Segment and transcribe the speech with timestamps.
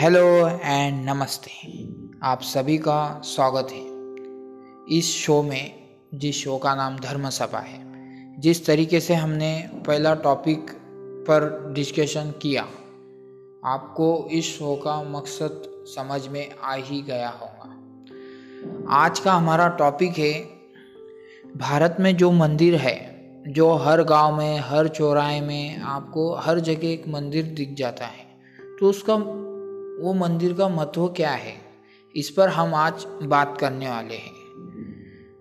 [0.00, 1.50] Hello and नमस्ते।
[2.22, 7.80] आप सभी का स्वागत है। इस शो में, जिस शो का नाम धर्म सभा है,
[8.40, 10.70] जिस तरीके से हमने पहला टॉपिक
[11.28, 12.62] पर डिस्कशन किया,
[13.64, 17.74] आपको इस शो का मकसद समझ में आ ही गया होगा।
[18.88, 20.40] आज का हमारा टॉपिक है,
[21.56, 22.98] भारत में जो मंदिर है,
[23.48, 28.26] जो हर गाँव में, हर चौराहे में आपको हर जगह एक मंदिर दिख जाता है
[28.80, 29.44] तो उसका
[29.98, 31.54] वो मंदिर का महत्व क्या है?
[32.14, 34.32] इस पर हम आज बात करने वाले हैं।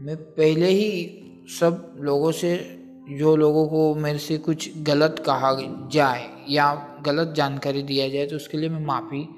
[0.00, 2.56] मैं पहले ही सब लोगों से,
[3.10, 5.56] जो लोगों को मेरे से कुछ गलत कहा
[5.92, 6.72] जाए या
[7.06, 9.28] गलत जानकारी दिया जाए तो उसके लिए मैं माफ़ी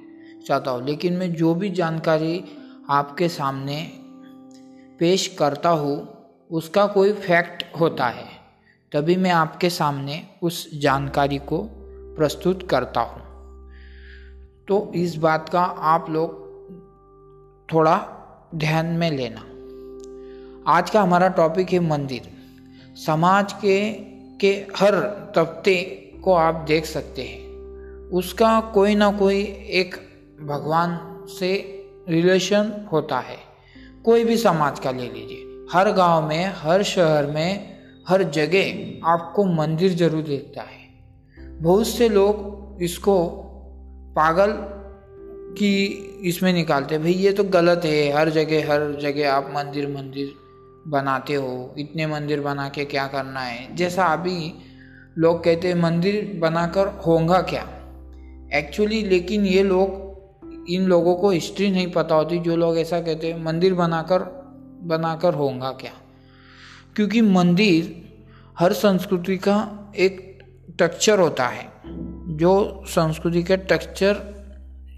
[0.49, 2.45] चाहता हूँ। लेकिन मैं जो भी जानकारी
[2.91, 3.83] आपके सामने
[5.01, 5.97] पेश करता हूँ,
[6.51, 8.27] उसका कोई फैक्ट होता है,
[8.93, 11.59] तभी मैं आपके सामने उस जानकारी को
[12.17, 13.34] प्रस्तुत करता हूँ।
[14.69, 16.31] तो इस बात का आप लोग
[17.73, 18.07] थोड़ा
[18.55, 19.41] ध्यान में लेना।
[20.73, 22.21] आज का हमारा टॉपिक है मंदिर।
[23.07, 23.93] समाज के
[24.41, 24.95] के हर
[25.37, 25.83] तबके
[26.25, 27.41] को आप देख सकते हैं।
[28.11, 29.95] उसका कोई ना कोई एक
[30.41, 33.39] भगवान से रिलेशन होता है।
[34.05, 37.79] कोई भी समाज का ले लीजिए। हर गाँव में, हर शहर में,
[38.09, 40.89] हर जगह आपको मंदिर ज़रूर देखता है।
[41.63, 43.44] बहुत से लोग इसको
[44.17, 44.51] पागल
[45.59, 45.85] की
[46.25, 50.35] इसमें निकालते भाई, ये तो गलत है। हर जगह हर जगह आप मंदिर मंदिर
[50.89, 53.77] बनाते हो। इतने मंदिर बना के क्या करना है?
[53.77, 54.55] जैसा अभी
[55.19, 57.63] लोग कहते हैं, मंदिर बनाकर होगा क्या?
[58.59, 60.15] एक्चुअली लेकिन ये लोग,
[60.69, 64.19] इन लोगों को हिस्ट्री नहीं पता होती। जो लोग ऐसा कहते हैं, मंदिर बनाकर
[64.83, 65.93] बनाकर होगा क्या?
[66.97, 68.09] क्योंकि मंदिर
[68.59, 70.43] हर संस्कृति का एक
[70.79, 71.74] टेक्चर होता है।
[72.35, 74.23] जो संस्कृति के टेक्सचर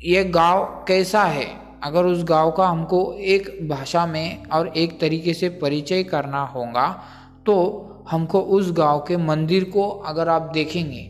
[0.04, 1.46] ये गाँव कैसा है?
[1.84, 6.86] अगर उस गाँव का हमको एक भाषा में और एक तरीके से परिचय करना होगा
[7.46, 7.54] तो
[8.10, 11.02] हमको उस गाँव के मंदिर को अगर आप देखेंगे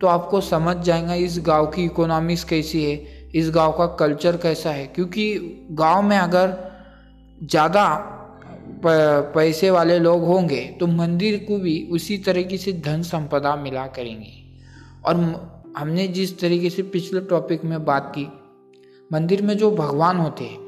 [0.00, 2.96] तो आपको समझ जाएगा इस गाँव की इकोनॉमिक्स कैसी है,
[3.34, 5.24] इस गाँव का कल्चर कैसा है। क्योंकि
[5.72, 6.54] गाँव में अगर
[7.42, 7.86] ज़्यादा
[8.86, 14.32] पैसे वाले लोग होंगे तो मंदिर को भी उसी तरीके से धन संपदा मिला करेंगे।
[15.04, 15.16] और
[15.76, 18.26] हमने जिस तरीके से पिछले टॉपिक में बात की,
[19.10, 20.64] मंदिर में जो भगवान होते हैं,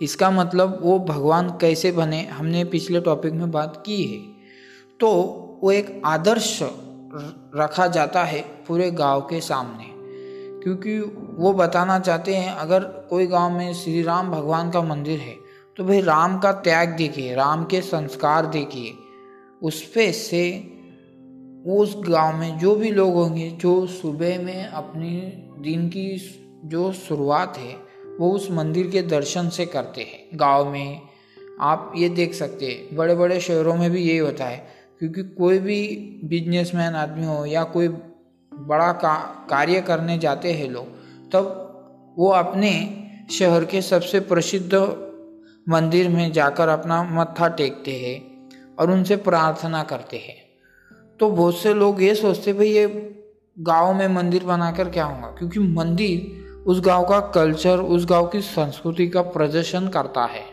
[0.00, 4.20] इसका मतलब वो भगवान कैसे बने, हमने पिछले टॉपिक में बात की है।
[5.00, 5.10] तो
[5.62, 6.58] वो एक आदर्श
[7.56, 9.84] रखा जाता है पूरे गाँव के सामने,
[10.62, 10.98] क्योंकि
[11.38, 15.36] वो बताना चाहते हैं, अगर कोई गाँव में श्री राम भगवान का मंदिर है
[15.76, 18.94] तो भाई राम का त्याग देखिए, राम के संस्कार देखिए
[19.62, 20.42] उस पे से
[21.76, 25.10] उस गाँव में जो भी लोग होंगे, जो सुबह में अपनी
[25.62, 26.34] दिन की
[26.64, 27.76] जो शुरुआत है,
[28.20, 31.00] वो उस मंदिर के दर्शन से करते हैं। गाँव में
[31.60, 34.68] आप ये देख सकते हैं बड़े बड़े शहरों में भी यही होता है,
[34.98, 35.86] क्योंकि कोई भी
[36.24, 40.86] बिजनेसमैन आदमी हो या कोई बड़ा का, कार्य करने जाते हैं लोग,
[41.30, 44.74] तब वो अपने शहर के सबसे प्रसिद्ध
[45.68, 50.47] मंदिर में जाकर अपना मत्था टेकते हैं और उनसे प्रार्थना करते हैं।
[51.20, 53.14] तो बहुत से लोग ये सोचते भाई ये
[53.58, 55.28] गाँव में मंदिर बनाकर क्या होगा?
[55.28, 60.44] क्योंकि मंदिर उस गाँव का कल्चर, उस गाँव की संस्कृति का प्रदर्शन करता है।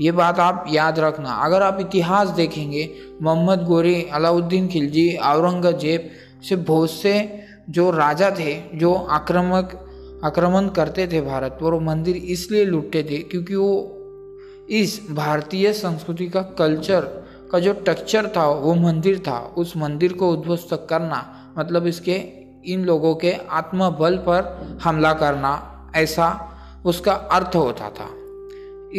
[0.00, 6.10] ये बात आप याद रखना। अगर आप इतिहास देखेंगे, मोहम्मद गोरी, अलाउद्दीन खिलजी, औरंगज़ेब
[6.48, 7.40] से बहुत से
[7.70, 9.86] जो राजा थे, जो आक्रमक,
[10.24, 13.96] आक्रमण करते थे भारत पर वो मंदिर इसलिए लुटते थे क्योंकि वो
[14.70, 20.30] इस भारतीय संस्कृति का कल्चर का जो टेक्चर था, वो मंदिर था, उस मंदिर को
[20.32, 22.16] उद्ध्वस्त करना मतलब इसके,
[22.64, 26.46] इन लोगों के आत्मबल पर हमला करना, ऐसा
[26.86, 28.08] उसका अर्थ होता था।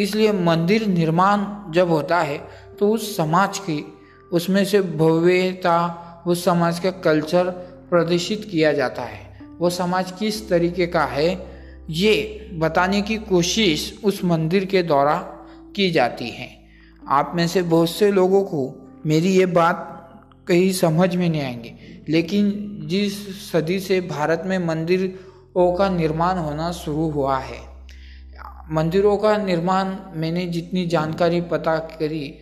[0.02, 2.38] इसलिए मंदिर निर्माण जब होता है
[2.80, 3.94] तो उस समाज की,
[4.32, 7.50] उसमें से भव्यता, उस समाज का कल्चर
[7.90, 11.30] प्रदर्शित किया जाता है। वो समाज किस तरीके का है,
[11.90, 15.16] ये बताने की कोशिश उस मंदिर के द्वारा
[15.76, 16.61] की जाती है।
[17.02, 18.70] आप में से बहुत से लोगों को
[19.06, 19.88] मेरी ये बात
[20.48, 21.74] कहीं समझ में नहीं आएँगे।
[22.10, 22.52] लेकिन
[22.84, 23.14] जिस
[23.52, 27.60] सदी से भारत में मंदिरों का निर्माण होना शुरू हुआ है,
[28.72, 32.34] मंदिरों का निर्माण मैंने जितनी जानकारी पता करी,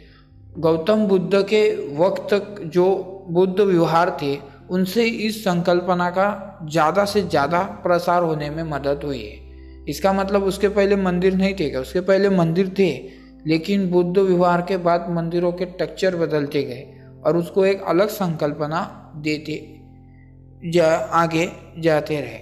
[0.57, 1.63] गौतम बुद्ध के
[1.97, 2.85] वक्त तक जो
[3.29, 4.37] बुद्ध व्यवहार थे,
[4.69, 10.43] उनसे इस संकल्पना का ज़्यादा से ज़्यादा प्रसार होने में मदद हुई है। इसका मतलब
[10.43, 11.81] उसके पहले मंदिर नहीं थे क्या?
[11.81, 12.91] उसके पहले मंदिर थे
[13.47, 19.13] लेकिन बुद्ध विवाह के बाद मंदिरों के टेक्चर बदलते गए और उसको एक अलग संकल्पना
[19.15, 19.81] देते,
[20.71, 22.37] जा, आगे जाते रहे।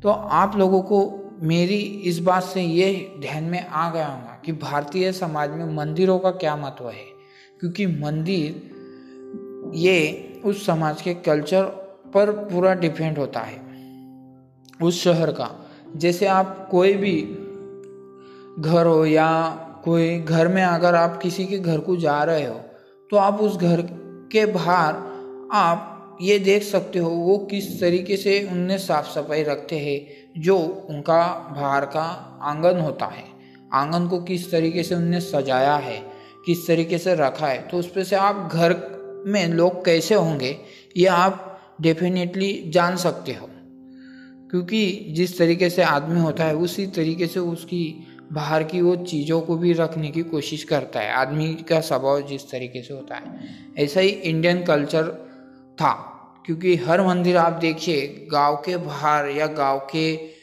[0.00, 4.52] तो आप लोगों को मेरी इस बात से ये ध्यान में आ गया होगा कि
[4.52, 7.04] भारतीय समाज में मंदिरों का क्या महत्व है,
[7.60, 8.70] क्योंकि मंदिर,
[9.74, 11.62] ये उस समाज के कल्चर
[12.14, 13.60] पर पूरा डिपेंड होता है।
[14.82, 15.50] उस शहर का,
[15.96, 17.20] जैसे आप कोई भी
[18.62, 22.54] घर हो या कोई घर में अगर आप किसी के घर को जा रहे हो
[23.10, 23.82] तो आप उस घर
[24.32, 24.94] के बाहर
[25.52, 30.56] आप ये देख सकते हो वो किस तरीके से उनने साफ़ सफ़ाई रखते हैं, जो
[30.90, 31.18] उनका
[31.56, 32.02] बाहर का
[32.42, 33.24] आँगन होता है।
[33.74, 35.98] आँगन को किस तरीके से उनने सजाया है,
[36.46, 38.74] किस तरीके से रखा है तो उस पर से आप घर
[39.26, 40.56] में लोग कैसे होंगे,
[40.96, 43.48] ये आप डेफिनेटली जान सकते हो।
[44.50, 49.40] क्योंकि जिस तरीके से आदमी होता है, उसी तरीके से उसकी बाहर की वो चीज़ों
[49.40, 53.40] को भी रखने की कोशिश करता है। आदमी का स्वभाव जिस तरीके से होता है।
[53.78, 55.04] ऐसा ही इंडियन कल्चर
[55.80, 55.92] था,
[56.46, 60.36] क्योंकि हर मंदिर आप देखिए, गाँव के बाहर या गाँव के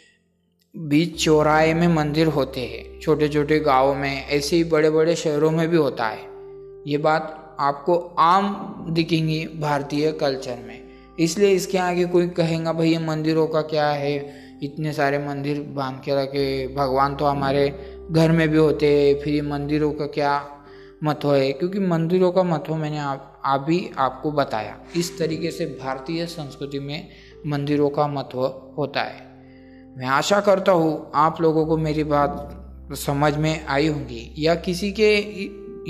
[0.78, 5.52] बीच चौराहे में मंदिर होते हैं। छोटे छोटे गाँव में, ऐसे ही बड़े बड़े शहरों
[5.52, 6.22] में भी होता है।
[6.88, 10.82] ये बात आपको आम दिखेंगी भारतीय कल्चर में।
[11.20, 14.43] इसलिए इसके आगे कोई कहेगा भाई ये मंदिरों का क्या है?
[14.64, 19.44] इतने सारे मंदिर बाँध के रखे। भगवान तो हमारे घर में भी होते हैं। फिर
[19.44, 20.50] मंदिरों का क्या
[21.04, 21.52] महत्व है?
[21.52, 27.10] क्योंकि मंदिरों का महत्व मैंने आप अभी आपको बताया। इस तरीके से भारतीय संस्कृति में
[27.48, 28.40] मंदिरों का महत्व
[28.78, 29.34] होता है।
[29.98, 32.60] मैं आशा करता हूँ आप लोगों को मेरी बात
[32.94, 35.18] समझ में आई होंगी या किसी के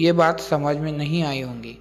[0.01, 1.77] ये बात समझ में नहीं आई होंगी।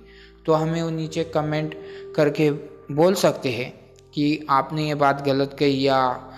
[0.47, 1.75] तो हमें नीचे कमेंट
[2.17, 2.51] करके
[2.95, 3.73] बोल सकते हैं
[4.15, 6.29] कि आपने ये बात गलत कही या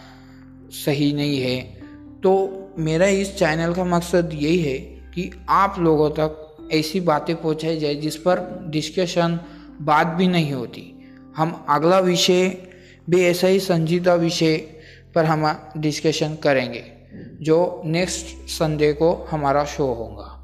[0.71, 1.61] सही नहीं है।
[2.23, 7.79] तो मेरा इस चैनल का मकसद यही है कि आप लोगों तक ऐसी बातें पहुंचाई
[7.79, 9.41] जाए जिस पर डिस्कशन
[9.81, 12.49] बात भी नहीं होती। हम अगला विषय,
[13.11, 14.57] भी ऐसा ही संजीदा विषय
[15.15, 16.85] पर हम डिस्कशन करेंगे,
[17.41, 20.41] जो नेक्स्ट संडे को हमारा शो होगा।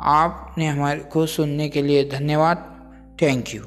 [0.00, 2.56] आपने हमारे को सुनने के लिए धन्यवाद।
[3.22, 3.62] Thank you